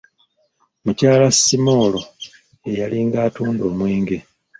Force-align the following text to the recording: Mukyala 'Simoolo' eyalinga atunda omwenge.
Mukyala 0.83 1.27
'Simoolo' 1.31 2.09
eyalinga 2.69 3.17
atunda 3.27 3.61
omwenge. 3.69 4.17